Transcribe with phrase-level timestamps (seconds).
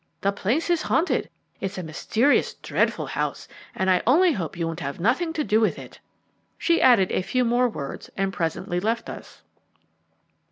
[0.21, 1.29] The place is haunted.
[1.59, 5.61] It's a mysterious, dreadful house, and I only hope you won't have nothing to do
[5.61, 5.99] with it."
[6.57, 9.43] She added a few more words and presently left us.